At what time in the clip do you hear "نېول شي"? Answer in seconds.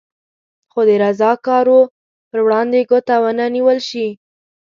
3.55-4.07